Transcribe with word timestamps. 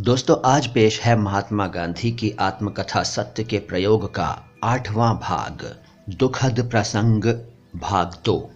दोस्तों, 0.00 0.36
आज 0.44 0.66
पेश 0.66 1.00
है 1.00 1.16
महात्मा 1.16 1.66
गांधी 1.66 2.12
की 2.12 2.30
आत्मकथा 2.30 3.02
सत्य 3.02 3.44
के 3.44 3.58
प्रयोग 3.58 4.14
का 4.14 4.44
आठवां 4.64 5.14
भाग, 5.14 5.76
दुखद 6.10 6.68
प्रसंग, 6.70 7.24
भाग 7.76 8.10
दो। 8.24 8.50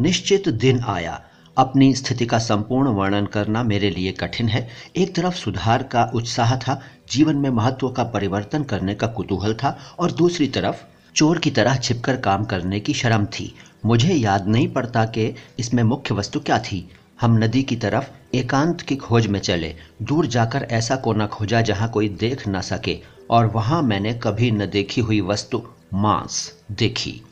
निश्चित 0.00 0.48
दिन 0.48 0.80
आया। 0.80 1.24
अपनी 1.58 1.94
स्थिति 1.94 2.26
का 2.26 2.38
संपूर्ण 2.38 2.88
वर्णन 2.88 3.26
करना 3.26 3.62
मेरे 3.62 3.90
लिए 3.90 4.12
कठिन 4.12 4.48
है। 4.48 4.68
एक 4.96 5.14
तरफ़ 5.14 5.34
सुधार 5.34 5.82
का 5.82 6.10
उत्साह 6.14 6.56
था, 6.56 6.80
जीवन 7.10 7.36
में 7.36 7.50
महत्व 7.50 7.88
का 7.88 8.04
परिवर्तन 8.04 8.62
करने 8.62 8.94
का 8.94 9.06
कुतूहल 9.06 9.54
था, 9.54 9.78
और 9.98 10.12
दूसरी 10.12 10.48
तरफ़ 10.48 10.76
चोर 11.16 11.38
की 11.38 11.50
तरह 11.50 11.76
छिपकर 11.76 12.16
काम 12.16 12.44
करने 12.44 12.80
की 12.80 12.94
शर्म 12.94 13.24
थी। 13.24 13.54
मुझे 13.86 14.14
याद 14.14 14.46
नहीं 14.46 14.68
पड़ता 14.68 15.04
कि 15.04 15.34
इसमें 15.58 15.82
मुख्य 15.82 16.14
वस्तु 16.14 16.40
क्या 16.40 16.58
थी। 16.58 16.90
हम 17.22 17.38
नदी 17.38 17.62
की 17.62 17.76
तरफ़ 17.76 18.36
एकांत 18.36 18.80
की 18.80 18.96
खोज 18.96 19.26
में 19.26 19.40
चले। 19.40 19.74
दूर 20.02 20.26
जाकर 20.26 20.68
ऐसा 20.70 20.96
कोना 20.96 21.26
खोजा 21.26 21.60
जहाँ 21.60 21.90
कोई 21.90 22.08
देख 22.08 22.48
न 22.48 22.60
सके, 22.60 22.98
और 23.30 23.46
वहाँ 23.46 23.82
मैंने 23.82 24.14
कभी 24.14 24.50
न 24.50 24.66
देखी 24.66 25.00
हुई 25.00 25.20
वस्तु, 25.20 25.62
मांस, 25.94 26.52
देखी। 26.72 27.22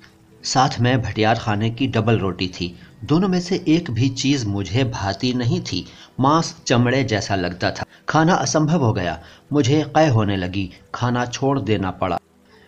साथ 0.45 0.80
में 0.80 1.03
भटियार 1.03 1.39
खाने 1.39 1.71
की 1.71 1.87
डबल 1.87 2.19
रोटी 2.19 2.49
थी। 2.49 2.79
दोनों 3.05 3.29
में 3.29 3.41
से 3.41 3.65
एक 3.69 3.91
भी 3.91 4.09
चीज़ 4.09 4.47
मुझे 4.47 4.85
भाती 4.85 5.33
नहीं 5.33 5.61
थी। 5.61 5.87
मांस 6.21 6.57
चमड़े 6.66 7.05
जैसा 7.05 7.35
लगता 7.35 7.71
था। 7.71 7.85
खाना 8.09 8.35
असंभव 8.35 8.85
हो 8.85 8.93
गया। 8.93 9.23
मुझे 9.52 9.93
कै 9.97 10.09
होने 10.09 10.37
लगी। 10.37 10.71
खाना 10.95 11.27
छोड़ 11.27 11.61
देना 11.61 11.91
पड़ा। 11.91 12.19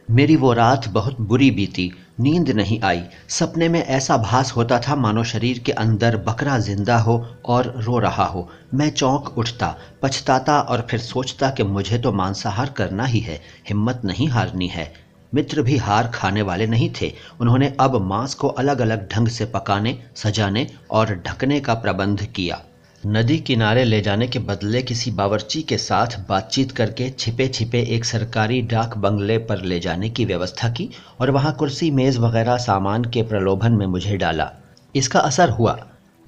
मेरी 0.09 0.37
वो 0.37 0.53
रात 0.53 0.89
बहुत 0.89 1.21
बुरी 1.21 1.51
बीती, 1.51 1.91
नींद 2.21 2.51
नहीं 2.51 2.81
आई। 2.81 3.03
सपने 3.29 3.69
में 3.69 3.81
ऐसा 3.81 4.17
भास 4.17 4.53
होता 4.53 4.79
था, 4.79 4.97
मानो 4.97 5.25
शरीर 5.25 5.59
के 5.59 5.73
अंदर 5.73 6.17
बकरा 6.17 6.59
ज़िंदा 6.59 6.99
हो 6.99 7.27
और 7.45 7.73
रो 7.77 7.99
रहा 7.99 8.25
हो। 8.25 8.49
मैं 8.75 8.91
चौंक 8.91 9.39
उठता, 9.39 9.77
पछताता 10.03 10.61
और 10.61 10.87
फिर 10.91 11.01
सोचता 11.01 11.51
कि 11.51 11.63
मुझे 11.63 11.99
तो 11.99 12.13
मांसाहार 12.13 12.71
करना 12.71 13.05
ही 13.05 13.21
है, 13.21 13.41
हिम्मत 13.69 14.01
नहीं 14.05 14.29
हारनी 14.29 14.69
है। 14.69 14.93
मित्र 15.35 15.63
भी 15.63 15.77
हार 15.77 16.11
खाने 16.15 16.43
वाले 16.43 16.67
नहीं 16.67 16.91
थे। 17.01 17.13
उन्होंने 17.41 17.73
अब 17.81 17.97
मांस 18.03 18.35
को 18.35 18.49
अलग 18.49 18.81
अलग 18.81 19.09
ढंग 19.13 19.29
से 19.29 19.45
पकाने, 19.45 19.99
सजाने 20.17 20.67
और 20.91 21.15
ढकने 21.27 21.61
का 21.61 21.75
प्रबंध 21.75 22.23
किया। 22.23 22.61
नदी 23.07 23.39
किनारे 23.39 23.85
ले 23.85 24.01
जाने 24.01 24.27
के 24.29 24.39
बदले 24.39 24.83
किसी 24.83 25.11
बावर्ची 25.11 25.63
के 25.63 25.79
साथ 25.79 26.07
बातचीत 26.29 26.73
करके 26.73 27.11
छिपे 27.11 27.49
छिपे 27.49 27.81
एक 27.83 28.05
सरकारी 28.05 28.63
डाक 28.63 28.97
बंगले 28.99 29.39
पर 29.39 29.63
ले 29.63 29.81
जाने 29.81 30.11
की 30.11 30.25
व्यवस्था 30.25 30.69
की 30.69 30.89
और 31.21 31.31
वहाँ 31.31 31.53
कुर्सी, 31.53 31.91
मेज 31.91 32.19
वगैरह, 32.19 32.57
सामान 32.57 33.05
के 33.05 33.23
प्रलोभन 33.23 33.73
में 33.73 33.87
मुझे 33.87 34.17
डाला। 34.17 34.51
इसका 34.95 35.21
असर 35.21 35.51
हुआ। 35.51 35.79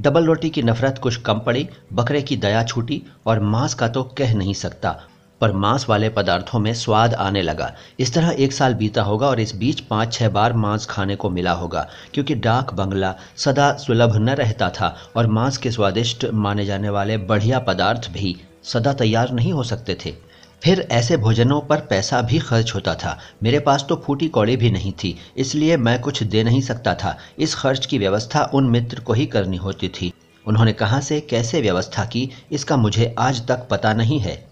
डबल 0.00 0.24
रोटी 0.24 0.50
की 0.50 0.62
नफरत 0.62 0.98
कुछ 0.98 1.16
कम 1.16 1.38
पड़ी, 1.38 1.68
बकरे 1.92 2.22
की 2.22 2.36
दया 2.36 2.64
छूटी 2.64 3.02
और 3.26 3.40
मांस 3.40 3.74
का 3.74 3.88
तो 3.88 4.02
कह 4.02 4.34
नहीं 4.34 4.54
सकता। 4.54 5.00
पर 5.40 5.52
मांस 5.54 5.86
वाले 5.88 6.08
पदार्थों 6.08 6.58
में 6.58 6.72
स्वाद 6.74 7.14
आने 7.14 7.42
लगा। 7.42 7.72
इस 8.00 8.12
तरह 8.14 8.34
एक 8.38 8.52
साल 8.52 8.74
बीता 8.74 9.02
होगा 9.02 9.28
और 9.28 9.40
इस 9.40 9.54
बीच 9.56 9.80
पाँच 9.80 10.12
छह 10.12 10.28
बार 10.28 10.52
मांस 10.54 10.86
खाने 10.86 11.16
को 11.16 11.30
मिला 11.30 11.52
होगा, 11.52 11.86
क्योंकि 12.14 12.34
डाक 12.36 12.74
बंगला 12.74 13.14
सदा 13.36 13.72
सुलभ 13.76 14.16
न 14.18 14.34
रहता 14.34 14.68
था 14.70 14.94
और 15.16 15.26
मांस 15.28 15.56
के 15.56 15.70
स्वादिष्ट 15.70 16.26
माने 16.34 16.64
जाने 16.64 16.90
वाले 16.90 17.16
बढ़िया 17.24 17.58
पदार्थ 17.60 18.10
भी 18.12 18.36
सदा 18.64 18.92
तैयार 18.92 19.32
नहीं 19.32 19.52
हो 19.52 19.62
सकते 19.62 19.96
थे। 20.04 20.14
फिर 20.62 20.80
ऐसे 20.90 21.16
भोजनों 21.16 21.60
पर 21.60 21.80
पैसा 21.80 22.20
भी 22.22 22.38
खर्च 22.38 22.74
होता 22.74 22.94
था। 22.94 23.18
मेरे 23.42 23.58
पास 23.60 23.84
तो 23.88 23.96
फूटी 23.96 24.28
कौड़ी 24.28 24.56
भी 24.56 24.70
नहीं 24.70 24.92
थी, 24.92 25.16
इसलिए 25.36 25.76
मैं 25.76 26.00
कुछ 26.00 26.22
दे 26.22 26.44
नहीं 26.44 26.60
सकता 26.60 26.94
था। 26.94 27.16
इस 27.38 27.54
खर्च 27.54 27.86
की 27.86 27.98
व्यवस्था 27.98 28.44
उन 28.54 28.68
मित्र 28.68 29.00
को 29.00 29.12
ही 29.12 29.26
करनी 29.26 29.56
होती 29.56 29.88
थी। 29.90 30.12
उन्होंने 30.46 30.72
कहाँ 30.72 31.00
से, 31.00 31.20
कैसे 31.20 31.60
व्यवस्था 31.60 32.04
की? 32.04 32.28
इसका 32.52 32.76
मुझे 32.76 33.14
आज 33.18 33.46
तक 33.46 33.66
पता 33.70 33.92
नहीं 33.94 34.18
है। 34.20 34.42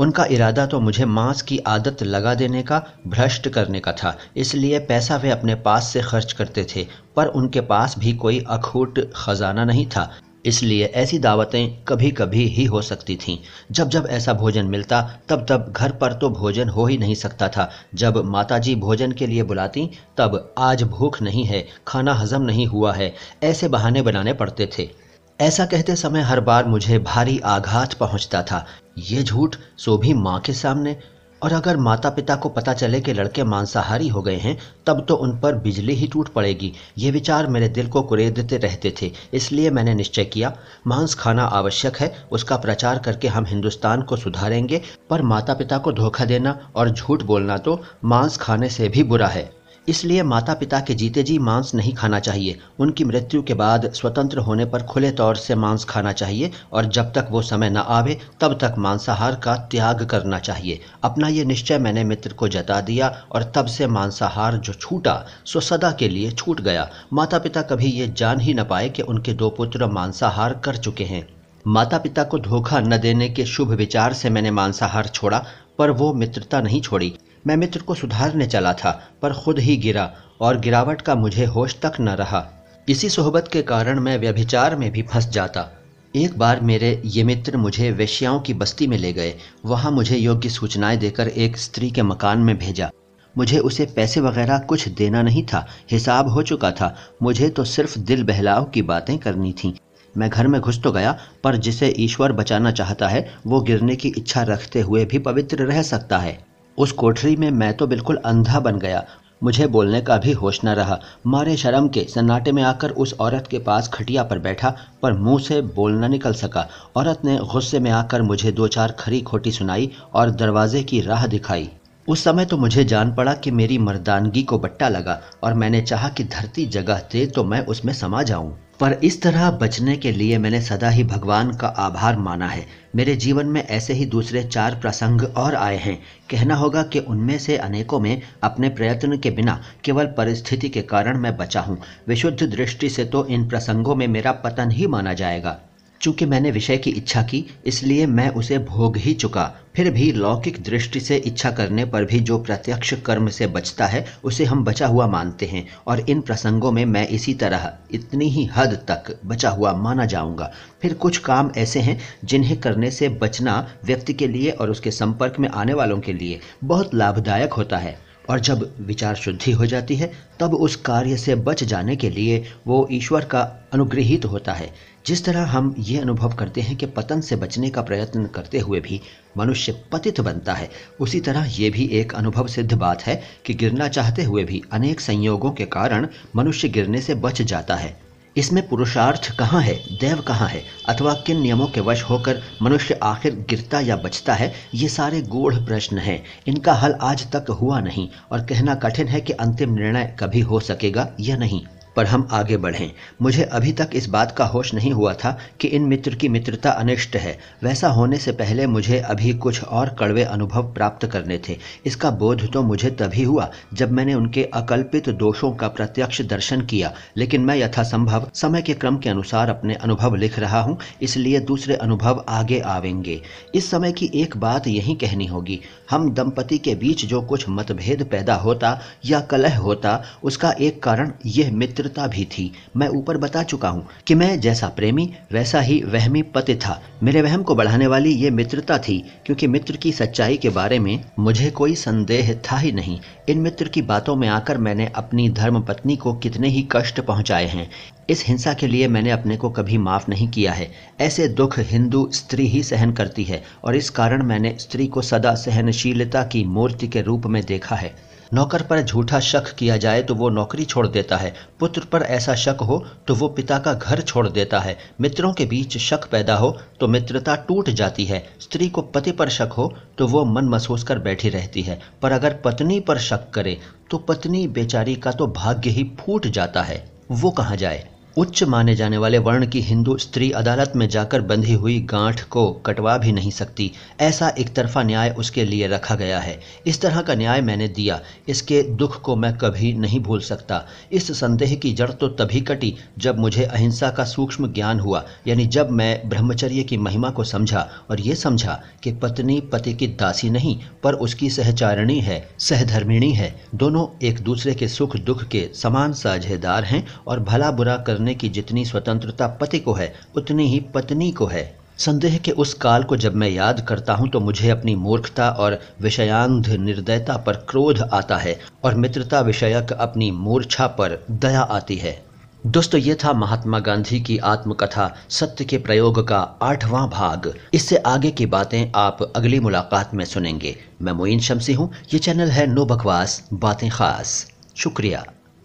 उनका 0.00 0.24
इरादा 0.24 0.66
तो 0.66 0.80
मुझे 0.80 1.04
मांस 1.04 1.42
की 1.42 1.58
आदत 1.58 2.02
लगा 2.02 2.34
देने 2.34 2.62
का, 2.62 2.82
भ्रष्ट 3.06 3.48
करने 3.48 3.80
का 3.80 3.92
था। 3.92 4.16
इसलिए 4.36 4.78
पैसा 4.78 5.16
वे 5.16 5.30
अपने 5.30 5.54
पास 5.54 5.86
से 5.86 6.02
खर्च 6.02 6.32
करते 6.32 6.66
थे, 6.76 6.86
पर 7.16 7.26
उनके 7.26 7.60
पास 7.60 7.98
भी 7.98 8.12
कोई 8.12 8.44
अखूट 8.48 9.12
खजाना 9.16 9.64
नहीं 9.64 9.86
था। 9.86 10.10
इसलिए 10.46 10.84
ऐसी 10.84 11.18
दावतें 11.18 11.84
कभी 11.84 12.10
कभी 12.10 12.46
ही 12.46 12.64
हो 12.64 12.82
सकती 12.82 13.16
थीं। 13.16 13.38
जब 13.70 13.88
जब 13.88 14.06
ऐसा 14.10 14.32
भोजन 14.32 14.66
मिलता, 14.66 15.20
तब 15.28 15.46
तब 15.48 15.72
घर 15.76 15.92
पर 15.92 16.12
तो 16.12 16.30
भोजन 16.30 16.68
हो 16.68 16.86
ही 16.86 16.98
नहीं 16.98 17.14
सकता 17.14 17.48
था। 17.48 17.70
जब 17.94 18.24
माताजी 18.24 18.74
भोजन 18.74 19.12
के 19.12 19.26
लिए 19.26 19.42
बुलाती, 19.42 19.90
तब 20.16 20.54
आज 20.58 20.82
भूख 20.82 21.22
नहीं 21.22 21.44
है, 21.44 21.66
खाना 21.86 22.14
हजम 22.14 22.42
नहीं 22.42 22.66
हुआ 22.66 22.92
है, 22.92 23.14
ऐसे 23.42 23.68
बहाने 23.68 24.02
बनाने 24.02 24.32
पड़ते 24.32 24.70
थे। 24.78 25.09
ऐसा 25.40 25.64
कहते 25.66 25.94
समय 25.96 26.20
हर 26.20 26.40
बार 26.40 26.64
मुझे 26.64 26.98
भारी 26.98 27.38
आघात 27.38 27.92
पहुँचता 27.92 28.42
था। 28.42 28.64
ये 28.98 29.22
झूठ 29.22 29.54
सो 29.78 29.96
भी 29.98 30.12
माँ 30.14 30.38
के 30.40 30.52
सामने। 30.52 30.96
और 31.42 31.52
अगर 31.52 31.76
माता 31.76 32.08
पिता 32.10 32.34
को 32.36 32.48
पता 32.48 32.72
चले 32.72 33.00
कि 33.00 33.12
लड़के 33.12 33.44
मांसाहारी 33.44 34.08
हो 34.08 34.22
गए 34.22 34.36
हैं, 34.36 34.56
तब 34.86 35.04
तो 35.08 35.14
उन 35.14 35.30
पर 35.40 35.54
बिजली 35.54 35.94
ही 35.94 36.06
टूट 36.06 36.28
पड़ेगी। 36.28 36.72
ये 36.98 37.10
विचार 37.10 37.46
मेरे 37.46 37.68
दिल 37.68 37.88
को 37.88 38.02
कुरेदते 38.02 38.56
रहते 38.56 38.92
थे, 39.02 39.10
इसलिए 39.34 39.70
मैंने 39.70 39.94
निश्चय 39.94 40.24
किया, 40.24 40.52
मांस 40.86 41.14
खाना 41.14 41.44
आवश्यक 41.44 41.96
है, 41.96 42.12
उसका 42.32 42.56
प्रचार 42.56 42.98
करके 42.98 43.28
हम 43.28 43.46
हिंदुस्तान 43.46 44.02
को 44.02 44.16
सुधारेंगे, 44.16 44.82
पर 45.10 45.22
माता 45.22 45.54
पिता 45.54 45.78
को 45.78 45.92
धोखा 45.92 46.24
देना 46.24 46.58
और 46.76 46.90
झूठ 46.90 47.22
बोलना 47.22 47.56
तो 47.56 47.80
मांस 48.04 48.36
खाने 48.36 48.68
से 48.68 48.88
भी 48.88 49.02
बुरा 49.02 49.28
है। 49.28 49.59
इसलिए 49.88 50.22
माता 50.22 50.54
पिता 50.54 50.80
के 50.80 50.94
जीते 50.94 51.22
जी 51.22 51.38
मांस 51.38 51.74
नहीं 51.74 51.92
खाना 51.94 52.18
चाहिए। 52.20 52.58
उनकी 52.78 53.04
मृत्यु 53.04 53.42
के 53.42 53.54
बाद 53.54 53.90
स्वतंत्र 53.92 54.38
होने 54.38 54.64
पर 54.64 54.82
खुले 54.82 55.10
तौर 55.10 55.36
से 55.36 55.54
मांस 55.54 55.84
खाना 55.84 56.12
चाहिए 56.12 56.50
और 56.72 56.86
जब 56.86 57.12
तक 57.12 57.28
वो 57.30 57.42
समय 57.42 57.70
न 57.70 57.76
आवे, 57.76 58.18
तब 58.40 58.58
तक 58.58 58.74
मांसाहार 58.78 59.34
का 59.34 59.56
त्याग 59.70 60.04
करना 60.04 60.38
चाहिए। 60.38 60.80
अपना 61.04 61.28
ये 61.28 61.44
निश्चय 61.44 61.78
मैंने 61.78 62.04
मित्र 62.04 62.32
को 62.32 62.48
जता 62.48 62.80
दिया 62.80 63.08
और 63.32 63.52
तब 63.54 63.66
से 63.66 63.86
मांसाहार 63.86 64.56
जो 64.56 64.72
छूटा, 64.72 65.24
सो 65.44 65.60
सदा 65.60 65.90
के 65.92 66.08
लिए 66.08 66.30
छूट 66.30 66.60
गया। 66.60 66.88
माता 67.12 67.38
पिता 67.38 67.62
कभी 67.62 67.86
ये 67.86 68.06
जान 68.08 68.40
ही 68.40 68.54
न 68.54 68.64
पाए 68.64 68.88
कि 68.88 69.02
उनके 69.02 69.32
दो 69.32 69.50
पुत्र 69.50 69.86
मांसाहार 69.86 70.60
कर 70.64 70.76
चुके 70.76 71.04
हैं। 71.04 71.26
माता 71.66 71.98
पिता 71.98 72.24
को 72.24 72.38
धोखा 72.38 72.80
न 72.80 72.98
देने 72.98 73.28
के 73.28 73.44
शुभ 73.46 73.72
विचार 73.72 74.12
से 74.12 74.30
मैंने 74.30 74.50
मांसाहार 74.50 75.06
छोड़ा, 75.06 75.44
पर 75.78 75.90
वो 75.90 76.12
मित्रता 76.14 76.60
नहीं 76.60 76.80
छोड़ी। 76.80 77.12
मैं 77.46 77.56
मित्र 77.56 77.80
को 77.80 77.94
सुधारने 77.94 78.46
चला 78.46 78.72
था, 78.72 79.10
पर 79.22 79.32
खुद 79.32 79.58
ही 79.58 79.76
गिरा 79.76 80.12
और 80.40 80.60
गिरावट 80.60 81.02
का 81.02 81.14
मुझे 81.14 81.44
होश 81.44 81.76
तक 81.82 81.92
न 82.00 82.08
रहा। 82.08 82.46
इसी 82.88 83.08
सोहबत 83.08 83.48
के 83.52 83.62
कारण 83.62 84.00
मैं 84.00 84.18
व्यभिचार 84.18 84.76
में 84.76 84.92
भी 84.92 85.02
फंस 85.02 85.28
जाता। 85.28 85.68
एक 86.16 86.38
बार 86.38 86.60
मेरे 86.60 87.02
ये 87.04 87.24
मित्र 87.24 87.56
मुझे 87.56 87.90
वेश्याओं 87.90 88.40
की 88.40 88.54
बस्ती 88.54 88.86
में 88.86 88.98
ले 88.98 89.12
गए। 89.12 89.34
वहाँ 89.64 89.90
मुझे 89.90 90.16
योग्य 90.16 90.48
सूचनाएँ 90.48 90.96
देकर 90.96 91.28
एक 91.28 91.56
स्त्री 91.56 91.90
के 91.90 92.02
मकान 92.02 92.38
में 92.38 92.58
भेजा। 92.58 92.90
मुझे 93.38 93.58
उसे 93.58 93.86
पैसे 93.86 94.20
वगैरह 94.20 94.58
कुछ 94.58 94.88
देना 94.88 95.22
नहीं 95.22 95.46
था, 95.46 95.66
हिसाब 95.90 96.28
हो 96.28 96.42
चुका 96.42 96.70
था। 96.70 96.96
मुझे 97.22 97.48
तो 97.48 97.64
सिर्फ़ 97.64 97.98
दिल 97.98 98.24
बहलाव 98.24 98.64
की 98.64 98.82
बातें 98.82 99.18
करनी 99.18 99.52
थी। 99.52 99.80
मैं 100.16 100.30
घर 100.30 100.46
में 100.46 100.60
घुस 100.60 100.82
तो 100.82 100.92
गया, 100.92 101.18
पर 101.44 101.56
जिसे 101.56 101.94
ईश्वर 101.98 102.32
बचाना 102.32 102.72
चाहता 102.72 103.08
है, 103.08 103.34
वो 103.46 103.60
गिरने 103.60 103.96
की 103.96 104.08
इच्छा 104.08 104.42
रखते 104.42 104.80
हुए 104.80 105.04
भी 105.04 105.18
पवित्र 105.18 105.64
रह 105.64 105.82
सकता 105.82 106.18
है। 106.18 106.49
उस 106.80 106.92
कोठरी 106.92 107.36
में 107.36 107.50
मैं 107.50 107.72
तो 107.76 107.86
बिल्कुल 107.86 108.16
अंधा 108.16 108.60
बन 108.60 108.78
गया। 108.78 109.04
मुझे 109.42 109.66
बोलने 109.66 110.00
का 110.00 110.16
भी 110.16 110.32
होश 110.32 110.60
न 110.64 110.68
रहा। 110.68 110.98
मारे 111.26 111.56
शर्म 111.56 111.88
के 111.88 112.04
सन्नाटे 112.04 112.52
में 112.52 112.62
आकर 112.62 112.90
उस 112.90 113.14
औरत 113.20 113.46
के 113.46 113.58
पास 113.58 113.88
खटिया 113.88 114.22
पर 114.22 114.38
बैठा, 114.38 114.74
पर 115.02 115.12
मुँह 115.12 115.38
से 115.38 115.60
बोल 115.62 115.92
न 115.94 116.10
निकल 116.10 116.32
सका। 116.32 116.66
औरत 116.96 117.24
ने 117.24 117.36
गुस्से 117.52 117.78
में 117.78 117.90
आकर 117.90 118.22
मुझे 118.22 118.52
दो 118.52 118.68
चार 118.68 118.92
खरी 118.92 119.20
खोटी 119.20 119.52
सुनाई 119.52 119.90
और 120.14 120.30
दरवाजे 120.30 120.82
की 120.82 121.00
राह 121.00 121.26
दिखाई। 121.26 121.70
उस 122.08 122.24
समय 122.24 122.44
तो 122.44 122.56
मुझे 122.56 122.84
जान 122.84 123.14
पड़ा 123.14 123.34
कि 123.34 123.50
मेरी 123.50 123.78
मर्दानगी 123.78 124.42
को 124.42 124.58
बट्टा 124.58 124.88
लगा 124.88 125.20
और 125.44 125.54
मैंने 125.54 125.82
चाहा 125.82 126.08
कि 126.08 126.24
धरती 126.24 126.66
जगह 126.66 127.02
दे 127.12 127.26
तो 127.26 127.44
मैं 127.44 127.64
उसमें 127.66 127.92
समा 127.92 128.22
जाऊँ। 128.22 128.56
पर 128.80 128.92
इस 129.04 129.20
तरह 129.22 129.50
बचने 129.50 129.96
के 129.96 130.12
लिए 130.12 130.38
मैंने 130.38 130.60
सदा 130.60 130.88
ही 130.88 131.04
भगवान 131.04 131.50
का 131.52 131.68
आभार 131.68 132.16
माना 132.16 132.46
है। 132.46 132.66
मेरे 132.96 133.16
जीवन 133.16 133.46
में 133.46 133.62
ऐसे 133.62 133.92
ही 133.92 134.06
दूसरे 134.06 134.42
चार 134.44 134.74
प्रसंग 134.74 135.22
और 135.36 135.54
आए 135.54 135.76
हैं। 135.76 135.98
कहना 136.30 136.54
होगा 136.54 136.82
कि 136.82 136.98
उनमें 136.98 137.38
से 137.38 137.56
अनेकों 137.56 138.00
में 138.00 138.22
अपने 138.42 138.68
प्रयत्न 138.68 139.18
के 139.18 139.30
बिना 139.30 139.60
केवल 139.84 140.06
परिस्थिति 140.06 140.68
के 140.68 140.82
कारण 140.82 141.18
मैं 141.18 141.36
बचा 141.36 141.60
हूँ। 141.60 141.78
विशुद्ध 142.08 142.42
दृष्टि 142.42 142.88
से 142.88 143.04
तो 143.04 143.26
इन 143.26 143.48
प्रसंगों 143.48 143.94
में 143.94 144.08
मेरा 144.08 144.32
पतन 144.32 144.70
ही 144.70 144.86
माना 144.86 145.12
जाएगा। 145.12 145.58
चूँकि 146.00 146.26
मैंने 146.26 146.50
विषय 146.50 146.76
की 146.76 146.90
इच्छा 146.90 147.22
की, 147.22 147.46
इसलिए 147.66 148.06
मैं 148.06 148.28
उसे 148.28 148.58
भोग 148.58 148.96
ही 148.96 149.14
चुका। 149.14 149.54
फिर 149.76 149.90
भी 149.90 150.12
लौकिक 150.12 150.62
दृष्टि 150.62 151.00
से 151.00 151.16
इच्छा 151.16 151.50
करने 151.50 151.84
पर 151.84 152.04
भी 152.04 152.20
जो 152.20 152.38
प्रत्यक्ष 152.38 152.94
कर्म 152.94 153.28
से 153.28 153.46
बचता 153.46 153.86
है, 153.86 154.06
उसे 154.24 154.44
हम 154.44 154.64
बचा 154.64 154.86
हुआ 154.86 155.06
मानते 155.06 155.46
हैं। 155.46 155.66
और 155.86 156.00
इन 156.00 156.20
प्रसंगों 156.20 156.72
में 156.72 156.84
मैं 156.84 157.08
इसी 157.08 157.34
तरह, 157.34 157.72
इतनी 157.90 158.28
ही 158.28 158.44
हद 158.44 158.74
तक 158.90 159.20
बचा 159.26 159.50
हुआ 159.50 159.72
माना 159.72 160.04
जाऊँगा। 160.04 160.52
फिर 160.82 160.94
कुछ 160.94 161.18
काम 161.18 161.52
ऐसे 161.56 161.80
हैं, 161.80 162.00
जिन्हें 162.24 162.60
करने 162.60 162.90
से 162.90 163.08
बचना 163.08 163.68
व्यक्ति 163.84 164.12
के 164.12 164.28
लिए 164.28 164.50
और 164.50 164.70
उसके 164.70 164.90
संपर्क 164.90 165.38
में 165.38 165.48
आने 165.48 165.74
वालों 165.74 166.00
के 166.00 166.12
लिए 166.12 166.40
बहुत 166.64 166.94
लाभदायक 166.94 167.52
होता 167.52 167.78
है। 167.78 168.09
और 168.30 168.40
जब 168.40 168.74
विचार 168.80 169.14
शुद्धि 169.14 169.52
हो 169.52 169.66
जाती 169.66 169.96
है, 169.96 170.12
तब 170.40 170.54
उस 170.54 170.76
कार्य 170.76 171.16
से 171.16 171.34
बच 171.34 171.64
जाने 171.64 171.96
के 171.96 172.10
लिए 172.10 172.44
वो 172.66 172.88
ईश्वर 172.92 173.24
का 173.24 173.68
अनुग्रहित 173.72 174.24
होता 174.24 174.52
है। 174.52 174.72
जिस 175.06 175.24
तरह 175.24 175.44
हम 175.44 175.74
ये 175.78 175.98
अनुभव 175.98 176.34
करते 176.34 176.60
हैं 176.60 176.76
कि 176.76 176.86
पतन 176.86 177.20
से 177.20 177.36
बचने 177.36 177.70
का 177.70 177.82
प्रयत्न 177.82 178.26
करते 178.26 178.58
हुए 178.58 178.80
भी 178.80 179.00
मनुष्य 179.36 179.72
पतित 179.92 180.20
बनता 180.20 180.54
है, 180.54 180.70
उसी 181.00 181.20
तरह 181.20 181.46
ये 181.60 181.70
भी 181.70 181.86
एक 181.86 182.14
अनुभव 182.14 182.46
सिद्ध 182.46 182.72
बात 182.72 183.02
है 183.02 183.22
कि 183.46 183.54
गिरना 183.54 183.88
चाहते 183.88 184.24
हुए 184.24 184.44
भी 184.44 184.62
अनेक 184.72 185.00
संयोगों 185.00 185.50
के 185.50 185.64
कारण 185.64 186.08
मनुष्य 186.36 186.68
गिरने 186.68 187.00
से 187.00 187.14
बच 187.14 187.42
जाता 187.42 187.76
है। 187.76 188.09
इसमें 188.36 188.68
पुरुषार्थ 188.68 189.36
कहाँ 189.38 189.62
है, 189.62 189.74
देव 190.00 190.20
कहाँ 190.20 190.48
है, 190.48 190.62
अथवा 190.88 191.14
किन 191.14 191.40
नियमों 191.40 191.66
के 191.66 191.80
वश 191.80 192.02
होकर 192.02 192.42
मनुष्य 192.62 192.98
आखिर 193.02 193.34
गिरता 193.50 193.80
या 193.80 193.96
बचता 193.96 194.34
है, 194.34 194.52
ये 194.74 194.88
सारे 194.88 195.22
गूढ़ 195.22 195.54
प्रश्न 195.54 195.98
हैं। 195.98 196.22
इनका 196.46 196.72
हल 196.72 196.94
आज 197.02 197.26
तक 197.32 197.50
हुआ 197.50 197.80
नहीं, 197.80 198.08
और 198.32 198.40
कहना 198.40 198.74
कठिन 198.74 199.08
है 199.08 199.20
कि 199.20 199.32
अंतिम 199.32 199.74
निर्णय 199.74 200.16
कभी 200.20 200.40
हो 200.40 200.60
सकेगा 200.60 201.08
या 201.20 201.36
नहीं। 201.36 201.62
पर 201.96 202.06
हम 202.06 202.26
आगे 202.30 202.56
बढ़ें। 202.56 202.90
मुझे 203.22 203.42
अभी 203.44 203.72
तक 203.72 203.90
इस 203.94 204.08
बात 204.08 204.32
का 204.32 204.44
होश 204.46 204.72
नहीं 204.74 204.92
हुआ 204.92 205.12
था 205.14 205.36
कि 205.60 205.68
इन 205.68 205.82
मित्र 205.84 206.14
की 206.14 206.28
मित्रता 206.28 206.70
अनिष्ट 206.72 207.16
है। 207.16 207.36
वैसा 207.62 207.88
होने 207.88 208.18
से 208.18 208.32
पहले 208.32 208.66
मुझे 208.68 208.98
अभी 209.00 209.32
कुछ 209.36 209.62
और 209.64 209.94
कड़वे 209.98 210.24
अनुभव 210.24 210.72
प्राप्त 210.74 211.06
करने 211.06 211.38
थे। 211.48 211.56
इसका 211.86 212.10
बोध 212.12 212.48
तो 212.52 212.62
मुझे 212.62 212.90
तभी 212.92 213.22
हुआ 213.22 213.50
जब 213.74 213.92
मैंने 213.92 214.14
उनके 214.14 214.44
अकल्पित 214.54 215.08
दोषों 215.10 215.50
का 215.52 215.68
प्रत्यक्ष 215.70 216.22
दर्शन 216.22 216.60
किया, 216.62 216.92
लेकिन 217.16 217.40
मैं 217.40 217.56
यथासंभव 217.56 218.30
समय 218.34 218.62
के 218.62 218.74
क्रम 218.74 218.96
के 218.96 219.10
अनुसार 219.10 219.50
अपने 219.50 219.74
अनुभव 219.74 220.14
लिख 220.14 220.38
रहा 220.38 220.60
हूँ, 220.60 220.78
इसलिए 221.02 221.40
दूसरे 221.40 221.74
अनुभव 221.76 222.24
आगे 222.28 222.60
आवेंगे। 222.60 223.20
इस 223.54 223.70
समय 223.70 223.92
की 223.92 224.10
एक 224.14 224.36
बात 224.36 224.66
यही 224.68 224.94
कहनी 224.94 225.26
होगी। 225.26 225.60
हम 225.90 226.10
दंपति 226.14 226.58
के 226.58 226.74
बीच 226.74 227.04
जो 227.04 227.20
कुछ 227.22 227.48
मतभेद 227.48 228.02
पैदा 228.02 228.34
होता 228.36 228.78
या 229.06 229.20
कलह 229.20 229.56
होता, 229.58 230.02
उसका 230.22 230.50
एक 230.52 230.82
कारण 230.82 231.12
यह 231.26 231.52
मित्र 231.52 231.79
मित्रता 231.80 232.06
भी 232.06 232.24
थी। 232.24 232.50
मैं 232.76 232.88
ऊपर 232.88 233.16
बता 233.16 233.42
चुका 233.42 233.68
हूँ 233.68 233.86
कि 234.06 234.14
मैं 234.14 234.38
जैसा 234.40 234.68
प्रेमी, 234.68 235.08
वैसा 235.32 235.60
ही 235.60 235.80
वहमी 235.84 236.22
पति 236.24 236.54
था। 236.54 236.80
मेरे 237.02 237.22
वहम 237.22 237.42
को 237.42 237.54
बढ़ाने 237.54 237.86
वाली 237.86 238.10
ये 238.14 238.30
मित्रता 238.30 238.76
थी, 238.78 238.98
क्योंकि 239.26 239.46
मित्र 239.46 239.76
की 239.76 239.92
सच्चाई 239.92 240.36
के 240.36 240.48
बारे 240.48 240.78
में 240.78 241.04
मुझे 241.18 241.50
कोई 241.50 241.74
संदेह 241.74 242.32
था 242.44 242.56
ही 242.56 242.72
नहीं। 242.72 242.98
इन 243.28 243.38
मित्र 243.38 243.68
की 243.68 243.82
बातों 243.82 244.16
में 244.16 244.28
आकर 244.28 244.58
मैंने 244.58 244.86
अपनी 244.94 245.28
धर्म 245.30 245.60
पत्नी 245.62 245.96
को 245.96 246.12
कितने 246.14 246.48
ही 246.48 246.66
कष्ट 246.72 247.00
पहुँचाए 247.00 247.46
हैं। 247.46 247.68
इस 248.10 248.24
हिंसा 248.26 248.54
के 248.54 248.66
लिए 248.66 248.88
मैंने 248.88 249.10
अपने 249.10 249.36
को 249.36 249.50
कभी 249.50 249.78
माफ़ 249.78 250.08
नहीं 250.08 250.28
किया 250.28 250.52
है। 250.52 250.70
ऐसे 251.00 251.28
दुख 251.28 251.58
हिंदू 251.58 252.08
स्त्री 252.12 252.46
ही 252.46 252.62
सहन 252.62 252.92
करती 252.92 253.24
है, 253.24 253.42
और 253.64 253.76
इस 253.76 253.90
कारण 253.90 254.22
मैंने 254.22 254.56
स्त्री 254.60 254.86
को 254.86 255.02
सदा 255.02 255.34
सहनशीलता 255.34 256.22
की 256.24 256.44
मूर्ति 256.44 256.88
के 256.88 257.02
रूप 257.02 257.26
में 257.26 257.42
देखा 257.44 257.76
है। 257.76 258.09
नौकर 258.32 258.62
पर 258.62 258.80
झूठा 258.82 259.18
शक 259.20 259.50
किया 259.54 259.76
जाए 259.76 260.02
तो 260.02 260.14
वो 260.14 260.28
नौकरी 260.30 260.64
छोड़ 260.64 260.86
देता 260.86 261.16
है। 261.16 261.32
पुत्र 261.60 261.84
पर 261.92 262.02
ऐसा 262.02 262.34
शक 262.34 262.58
हो 262.60 262.78
तो 263.08 263.14
वो 263.14 263.28
पिता 263.28 263.58
का 263.58 263.72
घर 263.74 264.00
छोड़ 264.00 264.26
देता 264.28 264.60
है। 264.60 264.76
मित्रों 265.00 265.32
के 265.32 265.46
बीच 265.46 265.76
शक 265.78 266.08
पैदा 266.10 266.36
हो 266.36 266.50
तो 266.80 266.88
मित्रता 266.88 267.34
टूट 267.48 267.70
जाती 267.70 268.04
है। 268.04 268.22
स्त्री 268.40 268.68
को 268.68 268.82
पति 268.82 269.12
पर 269.12 269.28
शक 269.28 269.52
हो 269.52 269.72
तो 269.98 270.06
वो 270.06 270.24
मन 270.24 270.44
महसूस 270.44 270.82
कर 270.82 270.98
बैठी 270.98 271.28
रहती 271.28 271.62
है। 271.62 271.80
पर 272.02 272.12
अगर 272.12 272.40
पत्नी 272.44 272.80
पर 272.80 272.98
शक 273.00 273.30
करे 273.30 273.56
तो 273.90 273.98
पत्नी 273.98 274.46
बेचारी 274.48 274.94
का 274.96 275.12
तो 275.12 275.26
भाग्य 275.26 275.70
ही 275.70 275.90
फूट 276.00 276.26
जाता 276.28 276.62
है। 276.62 276.84
वो 277.10 277.30
कहाँ 277.30 277.56
जाए? 277.56 277.86
उच्च 278.16 278.42
माने 278.42 278.74
जाने 278.74 278.98
वाले 278.98 279.18
वर्ण 279.18 279.46
की 279.46 279.60
हिंदू 279.60 279.96
स्त्री 279.98 280.30
अदालत 280.30 280.72
में 280.76 280.88
जाकर 280.88 281.20
बंधी 281.20 281.52
हुई 281.52 281.78
गांठ 281.80 282.22
को 282.22 282.50
कटवा 282.66 282.96
भी 282.98 283.12
नहीं 283.12 283.30
सकती। 283.30 283.70
ऐसा 284.00 284.28
एक 284.28 284.54
तरफा 284.54 284.82
न्याय 284.82 285.10
उसके 285.10 285.44
लिए 285.44 285.66
रखा 285.66 285.94
गया 285.94 286.18
है। 286.20 286.40
इस 286.66 286.80
तरह 286.80 287.00
का 287.00 287.14
न्याय 287.14 287.40
मैंने 287.40 287.68
दिया। 287.68 288.00
इसके 288.28 288.62
दुख 288.62 289.00
को 289.00 289.16
मैं 289.16 289.32
कभी 289.38 289.72
नहीं 289.72 290.00
भूल 290.00 290.20
सकता। 290.20 290.66
इस 290.92 291.10
संदेह 291.12 291.54
की 291.54 291.72
जड़ 291.72 291.90
तो 291.90 292.08
तभी 292.08 292.40
कटी 292.40 292.74
जब 292.98 293.18
मुझे 293.18 293.44
अहिंसा 293.44 293.90
का 293.90 294.04
सूक्ष्म 294.04 294.52
ज्ञान 294.52 294.80
हुआ, 294.80 295.04
यानी 295.26 295.46
जब 295.46 295.70
मैं 295.70 296.08
ब्रह्मचर्य 296.08 296.62
की 296.62 296.76
महिमा 296.76 297.10
को 297.10 297.24
समझा 297.24 297.68
और 297.90 298.00
ये 298.00 298.14
समझा 298.14 298.60
कि 298.82 298.92
पत्नी 298.92 299.40
पति 299.52 299.74
की 299.74 299.86
दासी 299.86 300.30
नहीं, 300.30 300.58
पर 300.82 300.94
उसकी 300.94 301.30
सहचारिणी 301.30 302.00
है, 302.00 302.28
सहधर्मिणी 302.38 303.12
है। 303.12 303.34
दोनों 303.54 303.86
एक 304.06 304.20
दूसरे 304.20 304.54
के 304.54 304.68
सुख 304.68 304.96
दुख 304.96 305.24
के 305.24 305.48
समान 305.54 305.92
साझेदार 305.92 306.64
हैं 306.64 306.86
और 307.06 307.20
भला 307.20 307.50
बुरा 307.50 307.76
कर 307.76 307.98
करने 308.00 308.14
की 308.14 308.28
जितनी 308.28 308.64
स्वतंत्रता 308.64 309.26
पति 309.40 309.58
को 309.58 309.72
है, 309.72 309.92
उतनी 310.16 310.46
ही 310.48 310.60
पत्नी 310.74 311.10
को 311.12 311.26
है। 311.26 311.44
संदेह 311.78 312.16
के 312.18 312.30
उस 312.32 312.52
काल 312.54 312.82
को 312.82 312.96
जब 312.96 313.14
मैं 313.14 313.28
याद 313.28 313.60
करता 313.68 313.94
हूँ 313.94 314.08
तो 314.08 314.20
मुझे 314.20 314.50
अपनी 314.50 314.74
मूर्खता 314.76 315.28
और 315.30 315.58
विषयांध 315.80 316.48
निर्दयता 316.60 317.16
पर 317.16 317.36
क्रोध 317.48 317.80
आता 317.92 318.16
है 318.16 318.38
और 318.64 318.74
मित्रता 318.74 319.20
विषयक 319.20 319.72
अपनी 319.72 320.10
मूर्छा 320.10 320.66
पर 320.78 320.98
दया 321.10 321.40
आती 321.40 321.76
है। 321.76 321.98
दोस्तों, 322.46 322.80
ये 322.80 322.94
था 322.94 323.12
महात्मा 323.12 323.58
गांधी 323.58 324.00
की 324.00 324.16
आत्मकथा, 324.18 324.90
सत्य 325.10 325.44
के 325.44 325.58
प्रयोग 325.58 326.06
का 326.08 326.18
आठवां 326.42 326.88
भाग। 326.88 327.32
इससे 327.54 327.76
आगे 327.86 328.10
की 328.10 328.26
बातें 328.26 328.72
आप 328.76 329.02
अगली 329.16 329.40
मुलाकात 329.40 329.94
में 329.94 330.04
सुनेंगे। 330.04 330.56
मैं 330.82 330.92
मोइन 330.92 331.20
शमसी 331.20 331.52
हूँ, 331.52 331.70
ये 331.92 331.98
चैनल 331.98 332.30
है 332.30 332.46
नो 332.46 332.64
बकवास, 332.66 333.22
बातें 333.32 333.68
खास। 333.70 334.26
शुक्रिया। 334.56 335.04